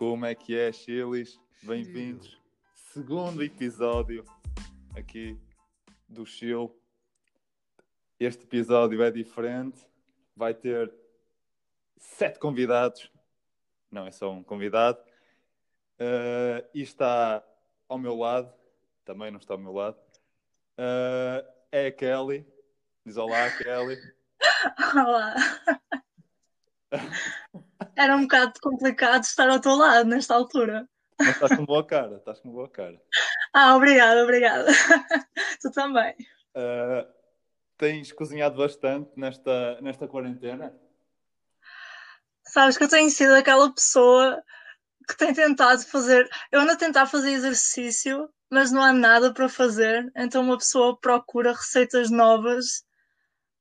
[0.00, 1.38] Como é que é, Chilis?
[1.62, 2.40] Bem-vindos.
[2.74, 4.24] Segundo episódio
[4.96, 5.38] aqui
[6.08, 6.74] do Chill.
[8.18, 9.86] Este episódio é diferente.
[10.34, 10.90] Vai ter
[11.98, 13.12] sete convidados.
[13.90, 14.98] Não é só um convidado.
[16.00, 17.44] Uh, e está
[17.86, 18.50] ao meu lado.
[19.04, 19.98] Também não está ao meu lado.
[20.78, 22.46] Uh, é a Kelly.
[23.04, 23.98] Diz olá, Kelly.
[24.96, 25.34] Olá.
[28.00, 30.88] Era um bocado complicado estar ao teu lado nesta altura.
[31.18, 32.98] Mas estás com boa cara, estás com boa cara.
[33.52, 34.64] Ah, obrigada, obrigada.
[35.60, 36.14] tu também.
[36.56, 37.06] Uh,
[37.76, 40.74] tens cozinhado bastante nesta, nesta quarentena?
[42.42, 44.42] Sabes que eu tenho sido aquela pessoa
[45.06, 46.26] que tem tentado fazer.
[46.50, 50.10] Eu ando a tentar fazer exercício, mas não há nada para fazer.
[50.16, 52.82] Então uma pessoa procura receitas novas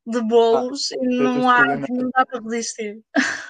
[0.06, 3.04] de bolos ah, e não, há, não dá para resistir.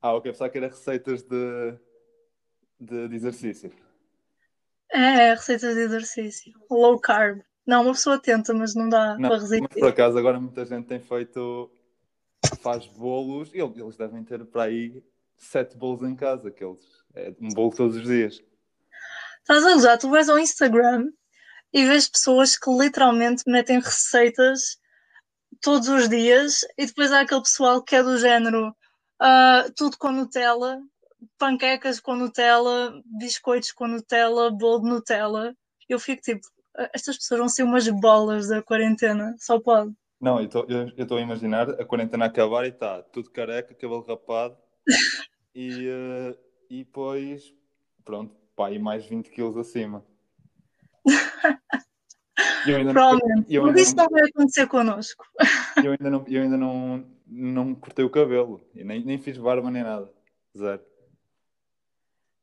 [0.00, 1.74] Ah, ok, pensava que era receitas de,
[2.78, 3.72] de, de exercício.
[4.90, 6.52] É, receitas de exercício.
[6.70, 7.40] Low carb.
[7.66, 9.62] Não, uma pessoa tenta, mas não dá não, para resistir.
[9.62, 11.70] Mas por acaso agora muita gente tem feito.
[12.62, 13.50] faz bolos.
[13.52, 15.02] Eles, eles devem ter para aí
[15.36, 18.42] sete bolos em casa, que eles, é um bolo todos os dias.
[19.40, 21.10] Estás a usar, tu vais ao Instagram
[21.72, 24.78] e vês pessoas que literalmente metem receitas
[25.60, 28.74] todos os dias e depois há aquele pessoal que é do género
[29.20, 30.80] uh, tudo com Nutella,
[31.38, 35.54] panquecas com Nutella, biscoitos com Nutella, bolo de Nutella.
[35.88, 36.46] Eu fico tipo,
[36.94, 39.92] estas pessoas vão ser umas bolas da quarentena, só pode.
[40.20, 40.48] Não, eu
[40.96, 44.56] estou a imaginar a quarentena acabar e está tudo careca, cabelo rapado
[45.54, 47.54] e, uh, e depois,
[48.04, 50.04] pronto, pá, e mais 20 quilos acima.
[52.66, 55.24] Eu ainda Provavelmente, não, mas isso não vai acontecer connosco.
[55.82, 59.70] Eu ainda não, eu ainda não, não cortei o cabelo, e nem, nem fiz barba
[59.70, 60.12] nem nada,
[60.56, 60.82] zero.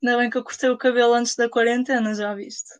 [0.04, 2.80] Ainda bem que eu cortei o cabelo antes da quarentena, já viste?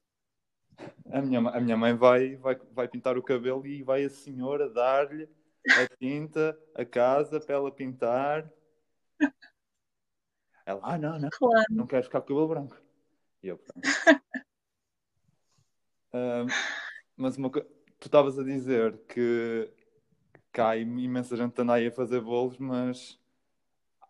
[1.12, 4.70] A minha, a minha mãe vai, vai, vai pintar o cabelo e vai a senhora
[4.70, 5.28] dar-lhe
[5.72, 8.52] a tinta, a casa para ela pintar.
[10.68, 11.66] Ela, ah, não, não, claro.
[11.70, 12.82] não quero ficar com o cabelo branco.
[13.44, 13.60] E eu,
[16.12, 16.48] um,
[17.16, 17.66] mas uma, tu
[18.02, 19.72] estavas a dizer que,
[20.56, 23.20] que há imensa gente anda aí a fazer bolos, mas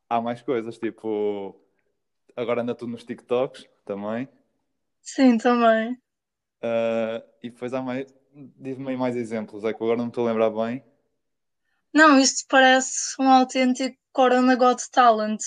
[0.07, 1.59] há mais coisas, tipo,
[2.35, 4.29] agora anda tudo nos TikToks também.
[5.01, 5.93] Sim, também.
[6.61, 8.13] Uh, e depois há mais.
[8.31, 10.83] Diz-me aí mais exemplos, é que agora não me estou a lembrar bem.
[11.91, 15.41] Não, isto parece um autêntico Corona Got Talent.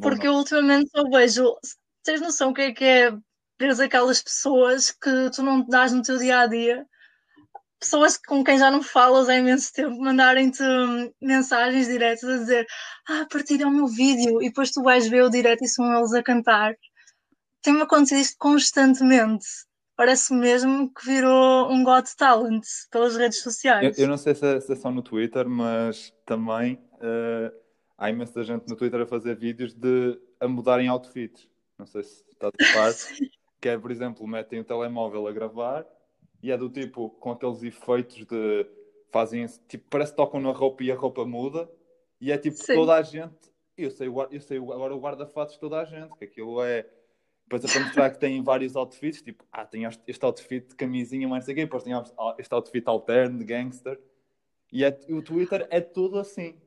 [0.00, 1.56] Porque eu ultimamente só vejo.
[2.02, 3.10] Tens noção o que é que é
[3.58, 6.86] veres aquelas pessoas que tu não dás no teu dia a dia,
[7.80, 10.62] pessoas com quem já não falas há imenso tempo, mandarem-te
[11.20, 12.66] mensagens diretas a dizer
[13.08, 16.12] ah, partilha o meu vídeo e depois tu vais ver o direto e são eles
[16.12, 16.76] a cantar.
[17.62, 19.46] Tem-me acontecido isto constantemente.
[19.96, 23.98] Parece mesmo que virou um Got Talent pelas redes sociais.
[23.98, 27.52] Eu, eu não sei se é, se é, só no Twitter, mas também uh,
[27.98, 31.48] há imensa gente no Twitter a fazer vídeos de a mudarem outfits.
[31.78, 33.30] Não sei se está de parte.
[33.60, 35.86] que é, por exemplo, metem o telemóvel a gravar
[36.42, 38.66] e é do tipo, com aqueles efeitos de
[39.10, 41.70] fazem tipo, parece que tocam na roupa e a roupa muda
[42.20, 42.74] e é tipo Sim.
[42.74, 46.24] toda a gente, eu sei, eu sei agora o guarda-fatos de toda a gente, que
[46.24, 46.86] aquilo é
[47.44, 51.26] depois é para mostrar que tem vários outfits, tipo, ah, tem este outfit de camisinha,
[51.26, 51.92] mas não sei o quê, depois tem
[52.38, 54.00] este outfit alterno de gangster
[54.72, 56.60] e é, o Twitter é tudo assim.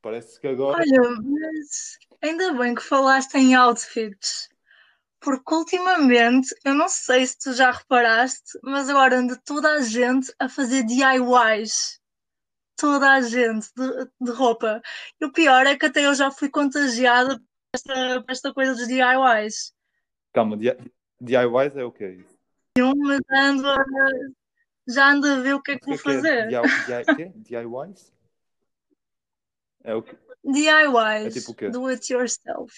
[0.00, 0.78] Parece que agora.
[0.78, 4.48] Olha, mas ainda bem que falaste em outfits
[5.26, 10.32] porque ultimamente, eu não sei se tu já reparaste, mas agora anda toda a gente
[10.38, 12.00] a fazer DIYs.
[12.76, 14.80] Toda a gente de, de roupa.
[15.20, 17.44] E o pior é que até eu já fui contagiada por
[17.74, 19.74] esta, por esta coisa dos DIYs.
[20.32, 22.24] Calma, DIYs é o quê?
[22.78, 23.84] Mas ando a,
[24.86, 26.38] já ando a ver o que é que, vou que é fazer.
[26.38, 26.46] É?
[27.34, 28.12] DIYs?
[29.82, 30.16] É o que?
[30.44, 31.26] DIYs.
[31.26, 31.68] É tipo o quê?
[31.68, 32.72] Do it yourself.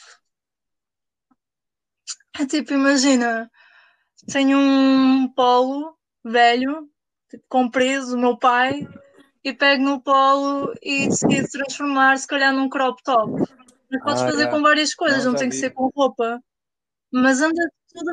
[2.38, 3.50] É tipo, imagina,
[4.32, 6.88] tenho um polo velho,
[7.28, 8.86] tipo, comprido, do meu pai,
[9.42, 13.32] e pego no polo e decido transformar, se calhar, num crop top.
[13.90, 15.54] Mas podes ah, fazer com várias coisas, não, não tem vi.
[15.54, 16.40] que ser com roupa.
[17.10, 18.12] Mas anda tudo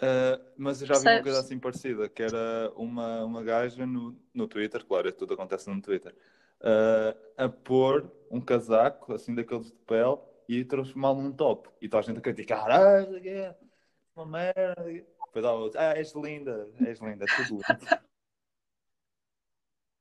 [0.00, 4.16] Uh, mas eu já vi uma coisa assim parecida, que era uma, uma gaja no,
[4.32, 6.14] no Twitter, claro, tudo acontece no Twitter,
[6.62, 10.18] uh, a pôr um casaco, assim, daqueles de pele,
[10.48, 11.68] e transformá-lo num top.
[11.80, 13.54] E toda a gente a criticar, ah, é
[14.16, 14.82] uma merda.
[14.84, 17.98] Depois há outros, ah, és linda, és linda, é tudo lindo.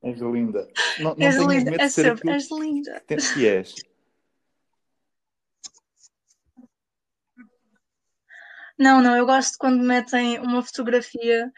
[0.04, 0.68] És linda.
[1.00, 3.04] Não, não És tenhas linda, medo é de ser sempre, és linda.
[3.07, 3.75] que és.
[8.77, 11.51] Não, não, eu gosto quando metem uma fotografia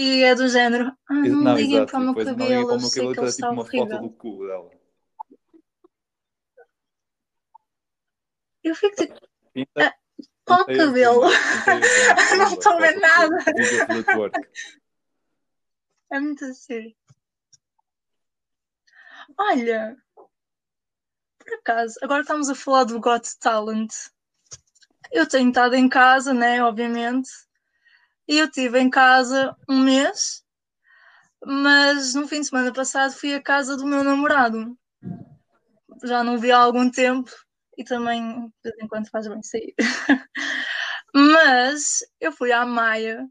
[0.00, 2.66] e é do género, ah, não, Não, liguem para o E meu depois não liguem
[2.66, 4.00] cabelo, para o eu meu cabelo, que ele era tipo está uma foto horrível.
[4.00, 4.70] do cu dela.
[8.62, 9.14] Eu fico tipo,
[9.52, 9.94] Pinta, Ah,
[10.44, 11.22] qual cabelo?
[12.36, 13.38] Não estou a ver nada.
[16.10, 16.94] É muito assim.
[19.36, 19.96] Olha,
[21.38, 23.92] por acaso, agora estamos a falar do Got Talent.
[25.10, 26.62] Eu tenho estado em casa, né?
[26.62, 27.47] Obviamente.
[28.28, 30.44] E eu estive em casa um mês,
[31.42, 34.78] mas no fim de semana passado fui à casa do meu namorado.
[36.04, 37.30] Já não vi há algum tempo
[37.76, 39.74] e também de vez em quando faz bem sair.
[41.14, 43.26] Mas eu fui à Maia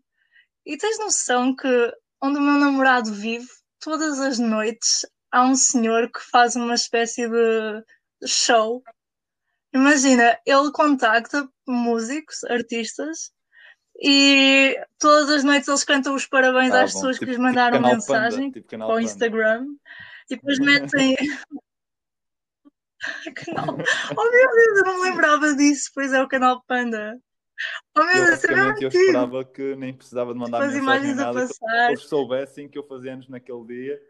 [0.65, 3.47] e tens noção que onde o meu namorado vive,
[3.79, 7.83] todas as noites há um senhor que faz uma espécie de
[8.25, 8.81] show.
[9.71, 13.31] Imagina, ele contacta músicos, artistas,
[14.01, 16.99] e todas as noites eles cantam os parabéns Ah, às bom.
[16.99, 19.01] pessoas que Tipo- lhes tipo mandaram canal mensagem Panda, tipo o Panda.
[19.01, 19.65] Instagram
[20.29, 21.15] e depois metem.
[23.35, 23.77] canal.
[24.17, 27.19] Oh meu Deus, eu não me lembrava disso, pois é o canal Panda.
[27.97, 28.87] Oh meu Eu Deus, é eu antigo.
[28.87, 31.89] esperava que nem precisava de mandar Tipo, as mensagem a nada, que passar.
[31.89, 34.01] eles soubessem que eu fazia anos naquele dia.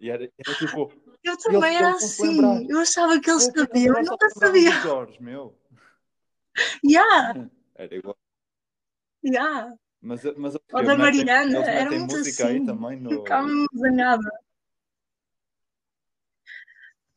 [0.00, 0.92] E era, era tipo,
[1.22, 2.66] Eu também era assim.
[2.70, 4.70] Eu achava que eles "Pô, sabiam, eu nunca sabia.
[4.80, 5.56] Jorge, meu.
[6.84, 7.48] Yeah,
[7.80, 8.18] Era igual.
[9.24, 9.74] yeah.
[10.02, 12.66] Mas, mas Ou da metem- Mariana, eles era metem muito música aí assim.
[12.66, 13.24] também no.
[13.72, 14.30] Desenhada.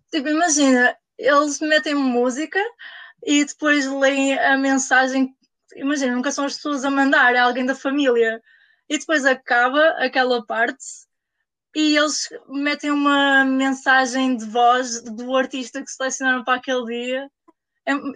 [0.10, 2.60] Tipo, imagina, eles metem música
[3.24, 5.36] e depois leem a mensagem.
[5.75, 8.42] Imagina, nunca são as pessoas a mandar, é alguém da família.
[8.88, 10.86] E depois acaba aquela parte
[11.75, 17.31] e eles metem uma mensagem de voz do artista que selecionaram para aquele dia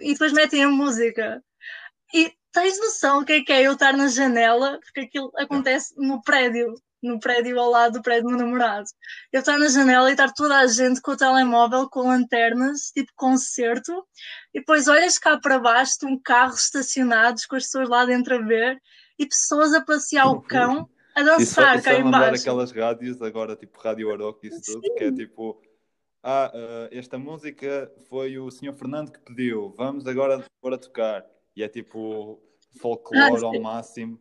[0.00, 1.42] e depois metem a música.
[2.14, 5.94] E tens noção o que é que é eu estar na janela, porque aquilo acontece
[5.96, 8.88] no prédio, no prédio ao lado do prédio do meu namorado.
[9.32, 13.12] Eu estar na janela e estar toda a gente com o telemóvel, com lanternas, tipo
[13.14, 13.92] concerto,
[14.54, 18.38] e depois olhas cá para baixo, um carro estacionados com as pessoas lá dentro a
[18.38, 18.80] ver,
[19.18, 22.42] e pessoas a passear o cão, a Isso, dançar isso cá em mandar baixo.
[22.42, 25.60] aquelas rádios agora, tipo Rádio Aroca e isso tudo, que é tipo.
[26.22, 28.74] Ah, ah, esta música foi o Sr.
[28.74, 31.24] Fernando que pediu, vamos agora agora tocar.
[31.58, 32.40] E é tipo
[32.80, 33.60] folclore Ah, ao sim.
[33.60, 34.20] máximo.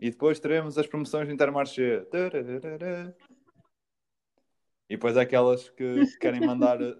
[0.00, 2.06] E depois teremos as promoções do Intermarché.
[4.88, 6.80] E depois aquelas que querem mandar.
[6.80, 6.94] eh,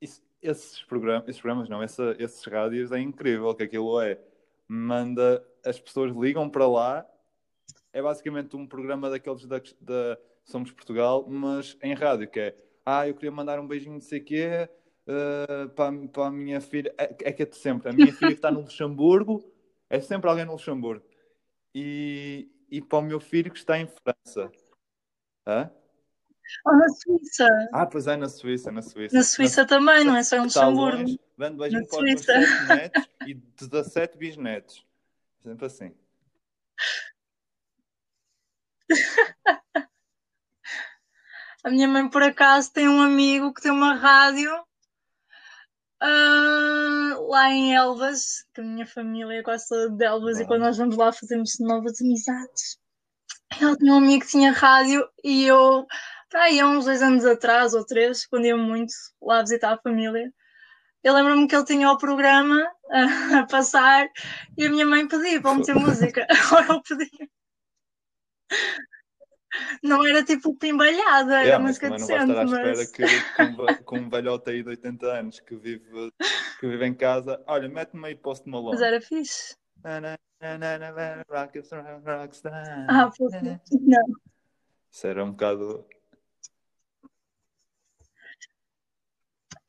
[0.00, 4.18] Isso- esses, programas, esses programas, não, essa- esses rádios é incrível que aquilo é.
[4.66, 7.06] Manda, as pessoas ligam para lá.
[7.92, 12.56] É basicamente um programa daqueles da, da Somos Portugal, mas em rádio, que é
[12.86, 14.68] ah, eu queria mandar um beijinho de sei quê
[15.06, 16.94] eh, para, para a minha filha.
[16.96, 17.88] É, é que é de sempre.
[17.90, 19.44] A minha filha que está no Luxemburgo,
[19.90, 21.04] é sempre alguém no Luxemburgo.
[21.74, 24.50] E, e para o meu filho que está em França.
[25.46, 25.70] Hã?
[26.66, 27.48] Ou na Suíça.
[27.72, 29.16] Ah, pois é, na Suíça, na Suíça.
[29.16, 31.18] Na Suíça também, não é só em Luxemburgo.
[31.36, 32.32] vendo beijinho Na Suíça.
[32.32, 34.86] 7 netos e 17 bisnetos.
[35.42, 35.94] Sempre assim.
[41.62, 44.52] A minha mãe, por acaso, tem um amigo que tem uma rádio
[46.06, 50.76] ah, lá em Elvas, que a minha família é quase de Elvas, e quando nós
[50.76, 52.78] vamos lá fazemos novas amizades.
[53.58, 55.86] Ela tinha um amigo que tinha rádio e eu,
[56.28, 58.92] para aí, há uns dois anos atrás, ou três, quando ia muito
[59.22, 60.30] lá visitar a família,
[61.02, 64.06] eu lembro-me que ele tinha o programa ah, a passar
[64.58, 66.26] e a minha mãe pedia para meter música.
[66.28, 67.28] Agora eu pedia.
[69.82, 72.90] Não era tipo pimbalhada, era mas música também não vai estar à decente, espera mas...
[72.90, 73.02] que,
[73.86, 76.12] que um, velhote aí de 80 anos que vive,
[76.58, 78.82] que vive em casa, olha, mete-me aí Post Mas Malone.
[78.82, 79.54] era fixe.
[79.84, 80.16] Ah, não.
[84.90, 85.86] Isso era um bocado.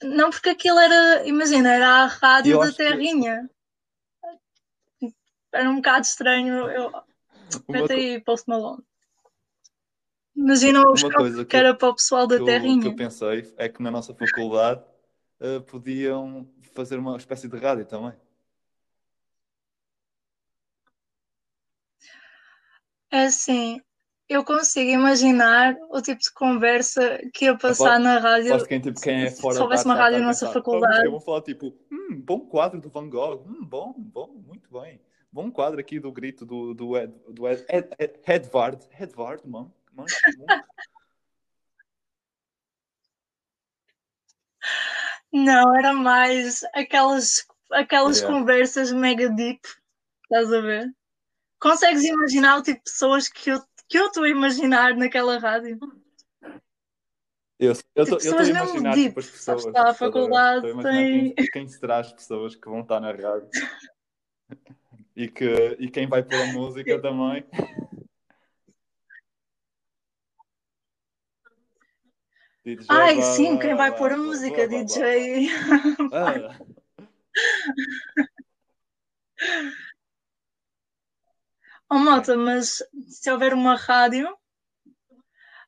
[0.03, 3.49] Não, porque aquilo era, imagina, era a rádio da acho que- Terrinha.
[5.51, 6.69] Era um bocado estranho.
[6.69, 6.91] Eu...
[7.69, 8.83] Mete aí Post Malone.
[10.35, 12.85] Imagina o choque coisa que, era para o pessoal da que, eu, que Terrinha.
[12.87, 14.83] eu pensei é que na nossa faculdade
[15.39, 18.13] eh, podiam fazer uma espécie de rádio também.
[23.09, 23.79] É assim,
[24.27, 28.99] eu consigo imaginar o tipo de conversa que ia passar na rádio que quem, tipo,
[28.99, 31.07] quem é se fora houvesse da uma rádio na nossa faculdade.
[31.07, 34.99] "Oh, Vão falar tipo, hum, bom quadro do Van Gogh, hum, bom, bom, muito bem.
[35.31, 39.73] Bom quadro aqui do grito do, do, Ed, do Ed, Ed, Ed, Edvard, Edvard, mano,
[39.95, 40.65] muito, muito.
[45.31, 48.39] Não, era mais aquelas, aquelas Yeah.
[48.39, 49.61] conversas mega deep,
[50.23, 50.95] estás a ver?
[51.59, 55.77] Consegues imaginar o tipo de pessoas que eu que eu estou a imaginar naquela rádio?
[57.59, 59.65] Eu estou Tipo, a imaginar deep, tipo, as sabes, pessoas.
[59.65, 63.49] está a faculdade, a tem- quem, quem será as pessoas que vão estar na rádio.
[65.15, 67.45] E, que, e quem vai pôr a música também.
[72.65, 74.77] DJ, Ai, blá, sim, blá, quem blá, vai blá, pôr a blá, música, blá, blá,
[74.77, 74.85] blá.
[74.85, 75.49] DJ.
[76.11, 76.65] Ah,
[81.87, 84.27] Oh, Mota, mas se houver uma rádio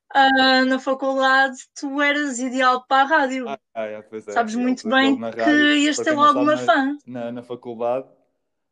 [0.10, 3.48] ah, na faculdade, tu eras ideal para a rádio.
[3.48, 4.22] ah, ah, é, é.
[4.22, 6.98] Sabes Ele- muito bem que ias ter logo uma fã.
[7.06, 8.10] Na, na faculdade,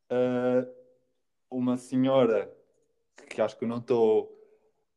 [0.10, 0.65] ah,
[1.51, 2.51] uma senhora
[3.29, 4.32] que acho que eu não estou.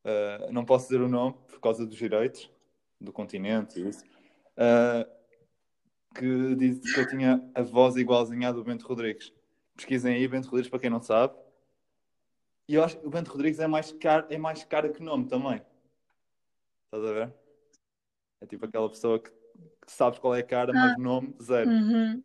[0.07, 2.51] ah, não posso dizer o nome por causa dos direitos
[3.01, 4.05] do continente isso.
[4.57, 5.07] ah,
[6.15, 9.33] que disse que eu tinha a voz igualzinha à do Bento Rodrigues.
[9.77, 11.35] Pesquisem aí, Bento Rodrigues, para quem não sabe.
[12.69, 15.27] E eu acho que o Bento Rodrigues é mais caro, é mais caro que nome
[15.27, 15.63] também.
[16.87, 17.35] Estás a ver?
[18.41, 21.71] É tipo aquela pessoa que, que sabes qual é a cara, mas nome zero.
[21.71, 22.23] Uhum.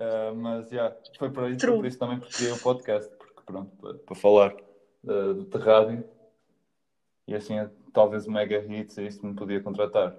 [0.00, 1.76] Uh, mas, yeah, foi por isso, True.
[1.76, 4.54] por isso também que criei o podcast, porque pronto, para, para falar
[5.04, 6.04] uh, de rádio
[7.28, 7.58] e assim
[7.94, 10.14] talvez o Mega Hits e isso me podia contratar.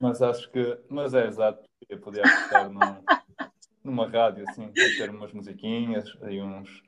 [0.00, 2.80] Mas acho que, mas é exato, eu podia apostar num,
[3.84, 6.82] numa rádio assim, ter umas musiquinhas e uns.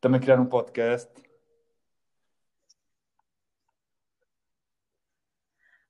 [0.00, 1.10] Também criar um podcast.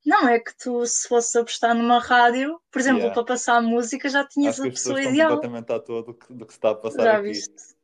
[0.05, 3.15] Não, é que tu, se fosse apostar numa rádio, por exemplo, Yeah.
[3.15, 5.31] para passar música, já tinhas Acho que a as pessoas pessoa estão ideal.
[5.41, 7.29] completamente à toa do que, do que se está a passar Já aqui.
[7.29, 7.77] viste?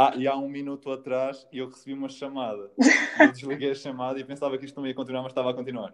[0.00, 2.70] Ah, e há um minuto atrás eu recebi uma chamada.
[3.18, 5.92] Eu desliguei a chamada e pensava que isto não ia continuar, mas estava a continuar.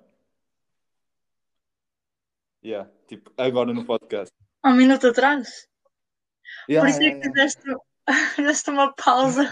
[2.63, 4.31] Yeah, tipo, agora no podcast.
[4.63, 5.67] Há um minuto atrás.
[6.69, 7.81] Yeah, Por isso é yeah, que yeah.
[8.69, 9.45] uma pausa.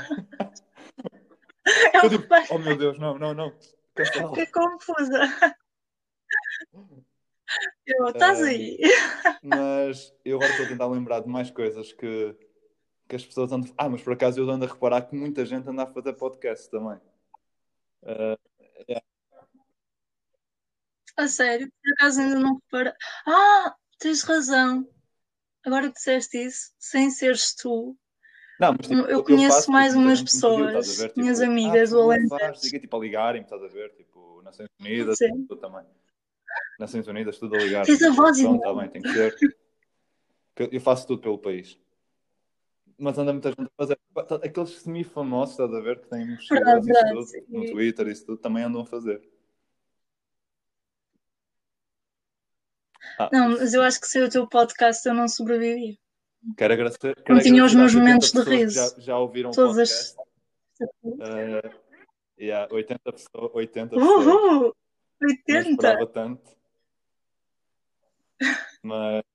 [1.95, 3.57] Eu tipo, fiquei oh meu Deus, não, não, não.
[3.95, 4.47] Cancela.
[4.49, 5.57] confusa.
[7.87, 8.79] Eu, estás Ah, aí?
[9.43, 12.37] Mas eu agora estou a tentar lembrar de mais coisas que,
[13.13, 13.71] que as pessoas andam.
[13.77, 16.71] Ah, mas por acaso eu ando a reparar que muita gente anda a fazer podcast
[16.71, 16.99] também.
[18.03, 18.39] Ah,
[21.19, 22.95] A sério, por acaso ainda não reparei.
[23.27, 24.89] Ah, tens razão.
[25.63, 27.95] Agora que disseste isso, sem seres tu,
[28.59, 31.13] Não, mas, tipo, eu conheço faço mais muita umas pessoas, ver?
[31.15, 32.81] minhas Tipo, amigas ah, do Alentejo.
[32.81, 33.95] tipo a ligarem-me, estás a ver?
[33.95, 35.85] Tipo, Nações Unidas, tudo também.
[36.79, 37.85] Nações Unidas, tudo a ligar.
[37.85, 38.77] Tens a voz Pronto, igual.
[38.79, 39.37] bem, tem que ser.
[40.57, 41.79] Eu faço tudo pelo país.
[43.03, 43.99] Mas anda muita gente a fazer.
[44.45, 46.01] Aqueles semi-famosos, estás a ver?
[46.03, 47.45] Que têm muitos seguidores tudo, sim.
[47.49, 49.21] no Twitter e isso tudo, também andam a fazer.
[53.19, 55.97] Ah, Não, mas eu acho que sem o teu podcast eu não sobrevivia.
[56.57, 57.17] Quero agradecer.
[57.17, 58.75] Não quero tinha os meus às 80 momentos de riso.
[58.77, 60.17] Já, já ouviram Todas as.
[60.79, 61.03] podcast.
[61.03, 61.81] Uh,
[62.39, 63.51] yeah, 80 pessoas.
[63.53, 64.27] 80 pessoas.
[64.27, 64.75] Uhul!
[65.21, 65.71] Não 80!
[65.71, 66.57] esperava tanto.
[68.81, 69.32] Mas.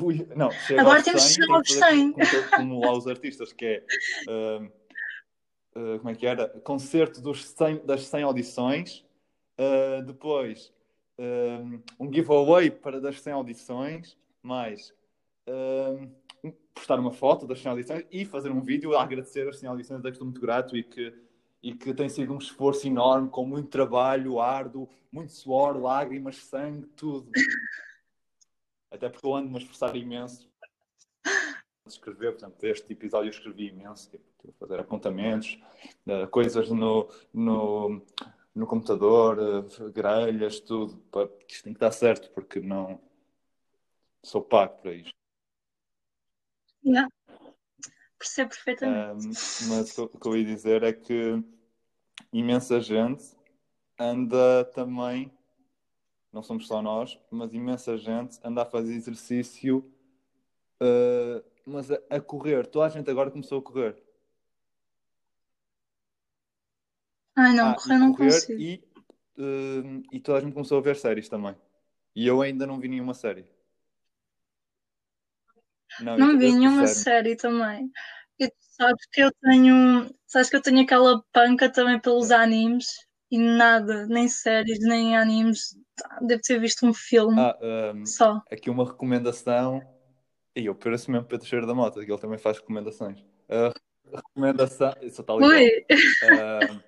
[0.00, 2.12] Ui, não, Agora temos 100, que chegar aos que fazer 100.
[2.12, 3.84] Como, como lá os artistas, que é.
[4.28, 4.68] ah,
[5.76, 6.48] ah, como é que era?
[6.60, 9.04] Concerto dos 100, das 100 audições.
[9.58, 10.72] ah, depois,
[12.00, 14.16] um giveaway para das 100 audições.
[14.42, 14.92] Mais.
[16.74, 20.04] postar uma foto das 100 audições e fazer um vídeo a agradecer as 100 audições.
[20.04, 21.14] Eu estou muito grato e que,
[21.62, 26.86] e que tem sido um esforço enorme, com muito trabalho árduo, muito suor, lágrimas, sangue,
[26.96, 27.30] tudo.
[28.94, 30.48] Até porque eu ando a esforçar imenso
[31.86, 35.58] escrever, por exemplo, este episódio eu escrevi imenso, tipo, fazer apontamentos,
[36.06, 38.02] eh, coisas no, no,
[38.54, 43.00] no computador, eh, grelhas, tudo, para que isto tem que dar certo, porque não
[44.22, 45.14] sou pago para isto.
[46.84, 47.08] Yeah.
[48.18, 49.26] Percebo perfeitamente.
[49.26, 51.42] Um, mas o que eu ia dizer é que
[52.32, 53.36] imensa gente
[53.98, 55.30] anda também,
[56.34, 59.78] não somos só nós, mas imensa gente anda a fazer exercício,
[60.82, 62.66] uh, mas a, a correr.
[62.66, 63.96] Toda a gente agora começou a correr.
[67.36, 68.58] Ai não, Ah, correr não correr consigo.
[68.58, 68.82] e,
[69.38, 71.56] uh, e toda a gente começou a ver séries também.
[72.14, 73.46] E eu ainda não vi nenhuma série.
[75.98, 76.86] Não, Não vi nenhuma sério.
[76.86, 77.90] série também.
[78.38, 80.10] E tu sabes que eu tenho.
[80.26, 82.32] Sabes que eu tenho aquela panca também pelos É.
[82.32, 82.86] animes
[83.34, 85.76] e nada, nem séries, nem animes.
[86.20, 88.40] Devo ter visto um filme Ah, um, só.
[88.50, 89.82] aqui uma recomendação.
[90.54, 93.24] E eu pareço mesmo Pedro Cheiro da Mota, que ele também faz recomendações.
[93.48, 93.74] A
[94.16, 94.92] recomendação.
[95.02, 95.50] Isso está ligado.
[95.50, 95.68] Ui!
[95.68, 96.80] Uh,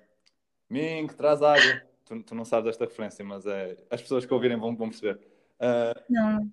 [0.69, 1.81] Ming, traz água.
[2.05, 5.19] Tu, tu, não sabes esta referência, mas é, as pessoas que ouvirem vão, vão perceber.
[5.59, 6.49] Uh, não.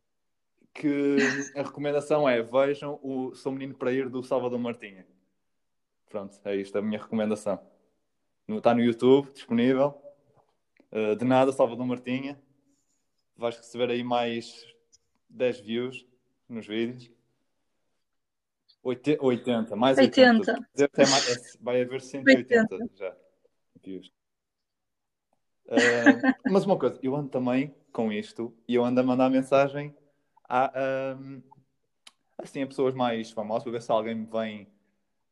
[0.72, 1.18] Que
[1.54, 5.06] a recomendação é vejam o Sou Menino para Ir do Salvador Martinha.
[6.08, 7.60] Pronto, é isto a minha recomendação.
[8.48, 10.00] Está no YouTube, disponível.
[10.92, 12.40] Uh, de nada, Salvador Martinha.
[13.36, 14.64] Vais receber aí mais
[15.28, 16.06] 10 views
[16.48, 17.10] nos vídeos.
[18.82, 20.52] 80, mais 80.
[20.76, 21.02] 80.
[21.02, 22.96] É mais, é, vai haver 180 80.
[22.96, 23.16] já
[23.84, 24.10] views.
[25.66, 29.94] Uh, mas uma coisa, eu ando também com isto e eu ando a mandar mensagem
[30.48, 31.42] a, um,
[32.36, 34.68] assim, a pessoas mais famosas para ver se alguém me vem,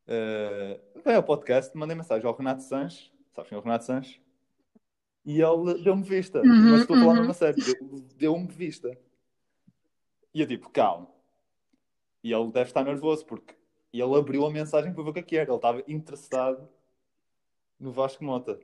[0.08, 1.76] uh, vem ao podcast.
[1.76, 4.20] Mandei mensagem ao Renato Sanches, sabes quem é o Renato Sanches?
[5.24, 7.18] E ele deu-me vista, uhum, mas estou a falar uhum.
[7.18, 7.64] mesmo a sério,
[8.16, 8.98] deu-me vista.
[10.34, 11.08] E eu tipo, calma.
[12.24, 13.54] E ele deve estar nervoso porque
[13.92, 15.50] ele abriu a mensagem para ver o que é que era.
[15.50, 16.68] Ele estava interessado
[17.78, 18.58] no Vasco Mota.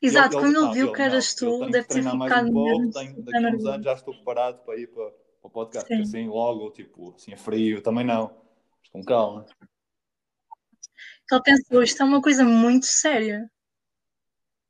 [0.00, 3.46] Exato, ele, quando ele, viu que eras tu, deve ter ficado um pouco, tenho, daqui
[3.46, 6.02] a uns anos já estou preparado para ir para, para o podcast, Sim.
[6.02, 8.34] assim logo, tipo, assim, frio, também não,
[9.00, 9.46] com calma.
[11.30, 13.50] Ele pensou, isto é uma coisa muito séria.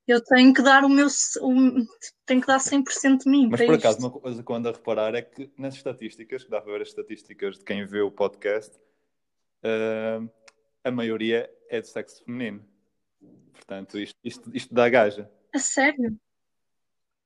[0.07, 1.07] Eu tenho que dar o meu.
[1.07, 1.87] O,
[2.25, 3.49] tenho que dar 100% de mim.
[3.51, 6.61] Mas por acaso, uma coisa que eu ando a reparar é que nas estatísticas, dá
[6.61, 8.75] para ver as estatísticas de quem vê o podcast,
[9.63, 10.29] uh,
[10.83, 12.65] a maioria é de sexo feminino.
[13.53, 15.31] Portanto, isto, isto, isto dá gaja.
[15.55, 16.19] A sério?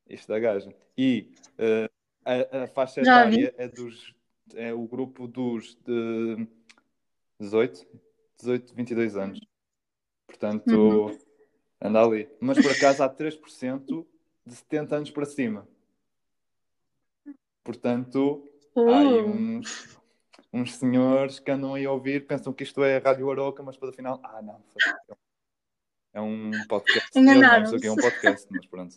[0.09, 0.75] Isto dá gaja.
[0.99, 1.89] E uh,
[2.25, 4.13] a, a, faixa etária é, dos,
[4.55, 6.49] é o grupo dos de
[7.43, 7.87] 18,
[8.39, 9.41] 18, 22 anos.
[10.27, 11.19] Portanto, uhum.
[11.81, 12.29] anda ali.
[12.41, 14.07] Mas por acaso há 3%
[14.47, 15.69] de 70 anos para cima.
[17.65, 18.89] Portanto, uh.
[18.89, 19.27] há aí uh.
[19.27, 19.99] uns,
[20.53, 23.91] uns senhores que andam aí a ouvir, pensam que isto é Rádio Aroca, mas para
[23.91, 24.63] o final, ah não,
[26.15, 27.19] é um podcast.
[27.19, 27.71] Enganaram.
[27.71, 28.97] Não, aqui é um podcast, mas pronto.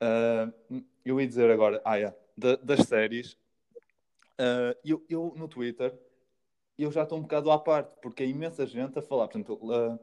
[0.00, 3.32] Uh, eu ia dizer agora, ah, yeah, da, das séries,
[4.38, 5.98] uh, eu, eu no Twitter,
[6.84, 9.98] eu já estou um bocado à parte, porque é imensa gente a falar, portanto, uh,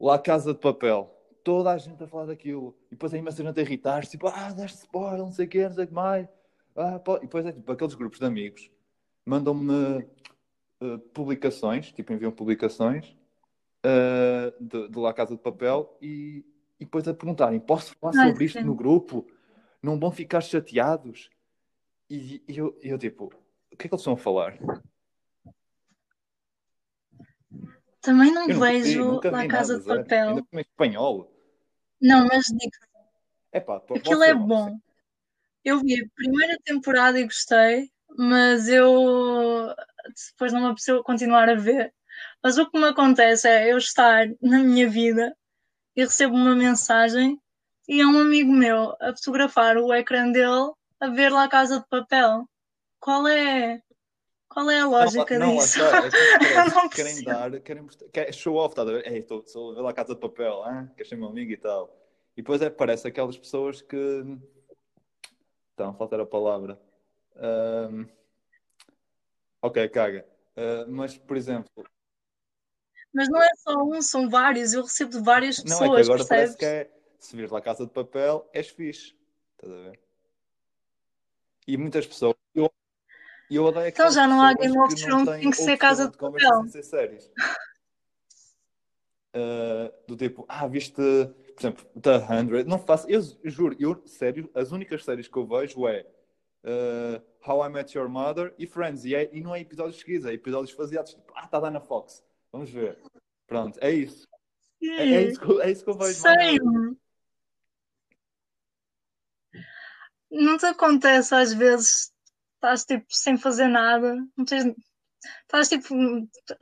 [0.00, 3.58] lá Casa de Papel, toda a gente a falar daquilo, e depois é imensa gente
[3.58, 6.28] a irritar-se, tipo, ah, deste spoiler, não sei o que, não sei o que mais,
[6.76, 8.70] ah, e depois é tipo, aqueles grupos de amigos
[9.24, 9.98] mandam-me
[10.80, 13.16] uh, publicações, tipo, enviam publicações,
[13.84, 16.44] uh, de, de La Casa de Papel e,
[16.78, 19.26] e depois a perguntarem: posso falar sobre isto no grupo?
[19.82, 21.30] Não vão ficar chateados?
[22.08, 23.26] E, e eu, eu, tipo,
[23.72, 24.58] o que é que eles estão a falar?
[28.00, 30.28] Também não vejo La Casa nada, de Papel.
[30.28, 31.32] Ainda em espanhol.
[32.00, 32.72] Não, mas digo.
[33.52, 34.78] Epá, Aquilo é bom.
[35.64, 39.74] Eu vi a primeira temporada e gostei, mas eu
[40.30, 41.92] depois não me apeteceu continuar a ver.
[42.42, 45.36] Mas o que me acontece é eu estar na minha vida
[45.94, 47.38] e recebo uma mensagem
[47.86, 51.80] e é um amigo meu a fotografar o ecrã dele a ver lá a casa
[51.80, 52.48] de papel.
[52.98, 53.82] Qual é,
[54.50, 55.78] qual é a lógica não, disso?
[56.74, 59.06] Não, é que querem dar, querem mostrar, quer, show off, tá a ver?
[59.06, 59.38] Ei, estou,
[59.70, 60.90] a ver lá a casa de papel, hein?
[60.96, 61.96] que achei meu amigo e tal.
[62.36, 63.96] E depois é, parece aquelas pessoas que.
[65.72, 66.78] Então, faltar a palavra.
[67.36, 68.06] Um...
[69.62, 70.26] Ok, caga.
[70.56, 71.70] Uh, mas, por exemplo,
[73.12, 74.72] mas não é só um, são vários.
[74.72, 75.80] Eu recebo de várias pessoas.
[75.80, 76.28] Não, é que agora percebes?
[76.28, 79.14] parece que é se vires lá Casa de Papel, és fixe.
[79.52, 80.00] Estás a ver?
[81.66, 82.39] E muitas pessoas.
[83.50, 86.16] Eu, eu odeio Então já não há Game of Thrones, tem que ser Casa de,
[86.16, 86.62] Papel.
[86.62, 87.30] Sem ser séries.
[89.34, 92.68] Uh, do tipo, ah, viste, por exemplo, The Hundred.
[92.68, 96.06] Não faço, eu, juro, eu, sério, as únicas séries que eu vejo é
[96.64, 99.04] uh, How I Met Your Mother e Friends.
[99.04, 101.12] E, é, e não é episódios seguidos, é episódios faseados.
[101.12, 102.24] Tipo, ah, está a dar na Fox.
[102.52, 102.98] Vamos ver.
[103.46, 104.28] Pronto, é isso.
[104.82, 106.20] É, é, isso que, é isso que eu vejo.
[106.20, 106.58] Sei.
[110.30, 112.12] Não te acontece às vezes,
[112.60, 114.76] estás tipo sem fazer nada, não tens,
[115.42, 115.94] estás tipo,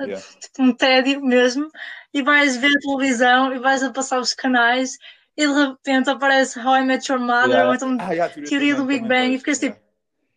[0.00, 0.24] yeah.
[0.40, 1.68] tipo um tédio mesmo,
[2.14, 4.96] e vais ver a televisão e vais a passar os canais
[5.36, 7.68] e de repente aparece How I Met Your Mother yeah.
[7.68, 9.76] ou então ah, yeah, teoria, teoria do Big Bang e ficas tipo.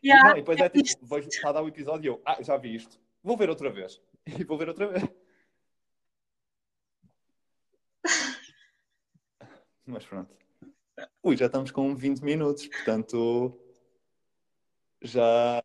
[0.04, 2.20] Yeah, não, e depois é, é tipo, vejo, está a dar o episódio e eu,
[2.26, 4.02] ah, já vi isto, vou ver outra vez.
[4.40, 5.04] E vou ver outra vez.
[9.88, 10.32] Mas pronto.
[11.24, 13.61] Ui, já estamos com 20 minutos, portanto
[15.02, 15.64] já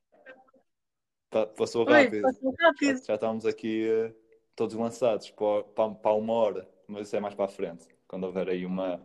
[1.30, 2.26] tá, passou rápido.
[2.26, 2.98] Oi, rápido.
[2.98, 4.14] Já, já estamos aqui eh,
[4.54, 8.24] todos lançados para, para, para uma hora, mas isso é mais para a frente, quando
[8.24, 9.04] houver aí uma.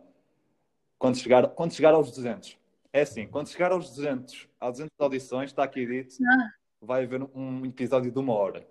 [0.98, 2.58] Quando chegar, quando chegar aos 200.
[2.92, 6.52] É assim, quando chegar aos 200, às 200 audições, está aqui dito, ah.
[6.80, 8.66] vai haver um episódio de uma hora.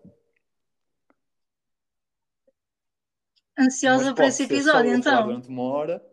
[3.58, 5.26] Ansiosa para esse episódio, então?
[5.26, 6.12] Durante uma hora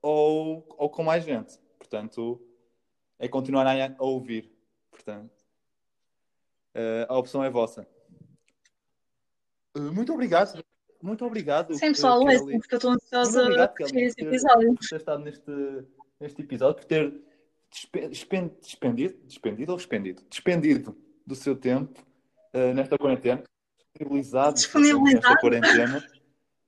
[0.00, 1.58] ou, ou com mais gente.
[1.78, 2.40] Portanto,
[3.20, 4.50] é continuar a, a ouvir.
[4.90, 5.30] Portanto,
[6.74, 7.86] uh, a opção é vossa.
[9.76, 10.64] Uh, muito obrigado.
[11.02, 11.74] Muito obrigado.
[11.74, 14.74] Sim, pessoal, é porque eu estou ansiosa obrigado, por esse episódio.
[14.74, 15.84] Por ter estado neste,
[16.18, 17.22] neste episódio, por ter
[18.10, 20.22] despendido, despendido ou expendido?
[20.28, 22.04] Despendido do seu tempo
[22.54, 23.42] uh, nesta quarentena,
[23.94, 25.14] disponibilizado, disponibilizado.
[25.14, 26.08] nesta quarentena,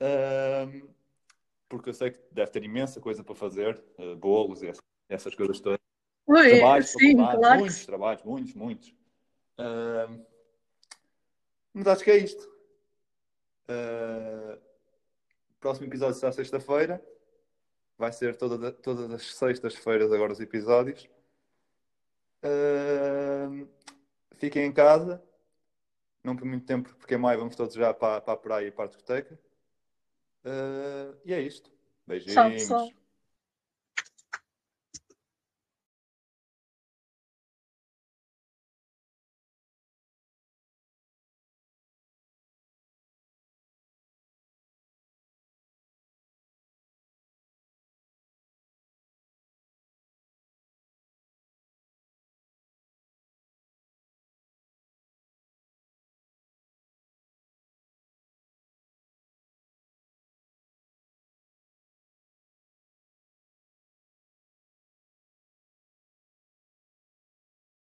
[0.01, 0.89] uh,
[1.69, 5.35] porque eu sei que deve ter imensa coisa para fazer, uh, bolos e essas, essas
[5.35, 5.81] coisas todas.
[6.27, 7.59] Ui, trabalhos, sim, claro.
[7.59, 8.89] muitos trabalhos, muitos, muitos.
[9.59, 10.25] Uh,
[11.75, 12.49] mas acho que é isto.
[13.69, 14.61] Uh,
[15.59, 17.03] próximo episódio será sexta-feira.
[17.97, 21.09] Vai ser toda, todas as sextas-feiras agora os episódios.
[22.43, 23.69] Uh,
[24.37, 25.23] fiquem em casa.
[26.23, 28.71] Não por muito tempo, porque em maio vamos todos já para, para a praia e
[28.71, 29.39] para a discoteca.
[30.45, 31.71] Uh, e é isto.
[32.07, 32.93] Beijinhos.